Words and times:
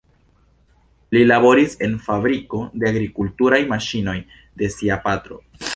Li 1.15 1.21
laboris 1.31 1.77
en 1.89 1.93
fabriko 2.07 2.63
de 2.85 2.91
agrikulturaj 2.93 3.61
maŝinoj 3.75 4.21
de 4.63 4.77
sia 4.79 5.01
patro. 5.07 5.45